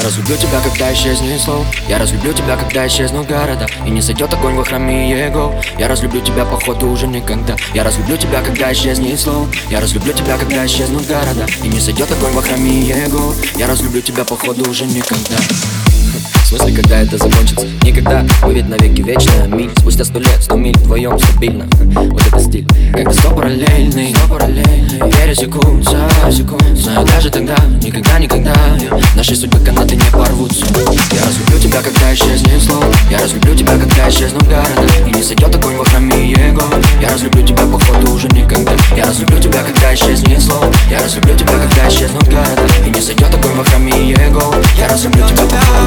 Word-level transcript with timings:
Я 0.00 0.06
разлюблю 0.06 0.36
тебя, 0.38 0.60
когда 0.62 0.94
исчезнет 0.94 1.42
слов. 1.42 1.66
Я 1.86 1.98
разлюблю 1.98 2.32
тебя, 2.32 2.56
когда 2.56 2.86
исчезнут 2.86 3.26
города. 3.26 3.66
И 3.84 3.90
не 3.90 4.00
сойдет 4.00 4.32
огонь 4.32 4.54
во 4.54 4.64
храме 4.64 5.10
его. 5.10 5.54
Я 5.78 5.88
разлюблю 5.88 6.22
тебя, 6.22 6.46
походу, 6.46 6.88
уже 6.88 7.06
никогда. 7.06 7.54
Я 7.74 7.84
разлюблю 7.84 8.16
тебя, 8.16 8.40
когда 8.40 8.72
исчезнет 8.72 9.20
слов. 9.20 9.46
Я 9.68 9.78
разлюблю 9.78 10.14
тебя, 10.14 10.38
когда 10.38 10.64
исчезнут 10.64 11.06
города. 11.06 11.46
И 11.62 11.68
не 11.68 11.80
сойдет 11.80 12.10
огонь 12.12 12.32
во 12.32 12.40
храме 12.40 12.80
его. 12.80 13.34
Я 13.56 13.66
разлюблю 13.66 14.00
тебя, 14.00 14.24
походу, 14.24 14.70
уже 14.70 14.86
никогда 14.86 15.36
смысле, 16.50 16.82
когда 16.82 16.98
это 16.98 17.16
закончится? 17.16 17.66
Никогда, 17.84 18.24
мы 18.42 18.54
ведь 18.54 18.68
навеки 18.68 19.02
вечная 19.02 19.46
миль. 19.46 19.70
Спустя 19.78 20.04
сто 20.04 20.18
лет, 20.18 20.38
сто 20.40 20.56
миль 20.56 20.76
вдвоем 20.78 21.18
стабильно. 21.18 21.68
Вот 21.94 22.26
это 22.26 22.40
стиль. 22.40 22.66
Как 22.92 23.12
сто 23.14 23.30
параллельный, 23.30 24.14
сто 24.14 24.34
параллельный. 24.34 24.98
Пересекутся, 24.98 26.08
Знаю 26.74 27.06
даже 27.06 27.30
тогда, 27.30 27.56
никогда, 27.82 28.18
никогда. 28.18 28.54
Наши 29.14 29.36
судьбы 29.36 29.58
канаты 29.60 29.94
не 29.94 30.10
порвутся. 30.10 30.66
Я 31.12 31.24
разлюблю 31.24 31.58
тебя, 31.60 31.82
когда 31.82 32.14
исчезнет 32.14 32.62
слово 32.62 32.86
Я 33.10 33.18
разлюблю 33.18 33.54
тебя, 33.54 33.72
когда 33.78 34.08
исчезнут 34.08 34.42
города. 34.44 34.82
И 35.06 35.12
не 35.12 35.22
сойдет 35.22 35.54
огонь 35.54 35.76
во 35.76 35.84
храме 35.84 36.30
его. 36.30 36.62
Я 37.00 37.10
разлюблю 37.10 37.46
тебя, 37.46 37.64
походу, 37.66 38.12
уже 38.12 38.26
никогда. 38.28 38.72
Я 38.96 39.06
разлюблю 39.06 39.38
тебя, 39.40 39.62
когда 39.62 39.94
исчезнет 39.94 40.42
слово 40.42 40.66
Я 40.90 41.00
разлюблю 41.00 41.36
тебя, 41.36 41.52
когда 41.52 41.88
исчезнут 41.88 42.24
города. 42.24 42.62
И 42.84 42.90
не 42.90 43.00
сойдет 43.00 43.32
огонь 43.34 43.56
во 43.56 43.64
храме 43.64 44.10
его. 44.10 44.54
Я 44.76 44.88
разлюблю 44.88 45.26
тебя, 45.28 45.44
походу, 45.44 45.79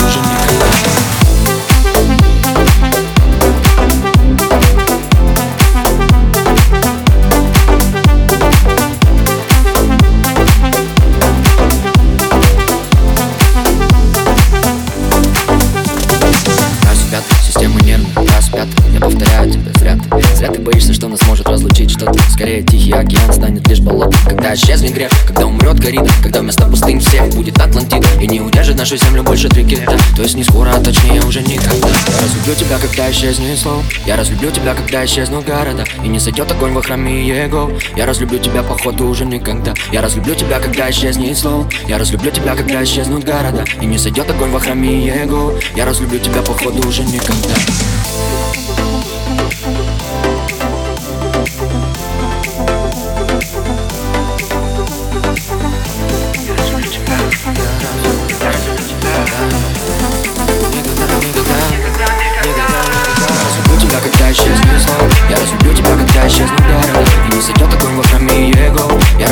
распят 18.53 18.67
Я 18.93 18.99
повторяю 18.99 19.51
тебе, 19.51 19.71
зря 19.75 19.97
ты 19.97 20.35
Зря 20.35 20.51
ты 20.51 20.59
боишься, 20.59 20.93
что 20.93 21.07
нас 21.07 21.21
может 21.27 21.47
разлучить 21.47 21.91
Что-то. 21.91 22.19
Скорее 22.31 22.63
тихий 22.63 22.91
океан 22.91 23.33
станет 23.33 23.67
лишь 23.67 23.79
болотом. 23.79 24.19
Когда 24.25 24.53
исчезнет 24.53 24.93
грех, 24.93 25.11
когда 25.27 25.47
умрет 25.47 25.81
корида 25.81 26.09
Когда 26.21 26.41
вместо 26.41 26.65
пустынь 26.65 26.99
всех 26.99 27.29
будет 27.29 27.59
Атлантида. 27.59 28.07
И 28.21 28.27
не 28.27 28.41
удержит 28.41 28.77
нашу 28.77 28.97
землю 28.97 29.23
больше 29.23 29.49
три 29.49 29.63
кита. 29.63 29.97
То 30.15 30.23
есть 30.23 30.35
не 30.35 30.43
скоро, 30.43 30.71
а 30.71 30.79
точнее 30.79 31.21
уже 31.23 31.41
никогда 31.41 31.87
Я 31.87 32.21
разлюблю 32.21 32.55
тебя, 32.55 32.79
когда 32.79 33.11
исчезнет 33.11 33.59
слово. 33.59 33.83
Я 34.05 34.15
разлюблю 34.15 34.51
тебя, 34.51 34.73
когда 34.73 35.05
исчезнут 35.05 35.45
города. 35.45 35.83
И 36.03 36.07
не 36.07 36.19
сойдет 36.19 36.51
огонь 36.51 36.73
во 36.73 36.81
храме 36.81 37.25
его. 37.25 37.71
Я 37.95 38.05
разлюблю 38.05 38.39
тебя, 38.39 38.63
походу, 38.63 39.07
уже 39.07 39.25
никогда. 39.25 39.73
Я 39.91 40.01
разлюблю 40.01 40.35
тебя, 40.35 40.59
когда 40.59 40.89
исчезнет 40.89 41.37
слово. 41.37 41.69
Я 41.87 41.97
разлюблю 41.97 42.31
тебя, 42.31 42.55
когда 42.55 42.83
исчезнут 42.83 43.23
города. 43.23 43.65
И 43.81 43.85
не 43.85 43.97
сойдет 43.97 44.29
огонь 44.29 44.51
во 44.51 44.59
храме 44.59 45.05
его. 45.05 45.53
Я 45.75 45.85
разлюблю 45.85 46.19
тебя, 46.19 46.41
походу, 46.41 46.87
уже 46.87 47.03
никогда 47.03 47.55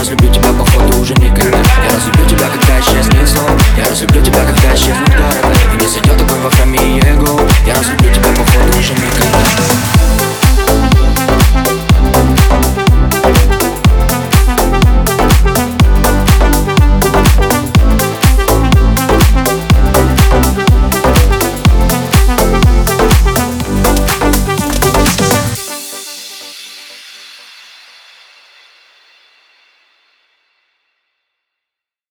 разлюблю 0.01 0.33
тебя, 0.33 0.51
походу, 0.53 0.99
уже 0.99 1.13
никогда. 1.13 1.59
Я 1.59 1.95
разлюблю 1.95 2.25
тебя, 2.27 2.47
когда 2.47 2.79
исчезнет 2.79 3.29
снова. 3.29 3.51
Я 3.77 3.85
разлюблю 3.85 4.23
тебя, 4.23 4.43
когда 4.45 4.73
исчезнет 4.73 5.10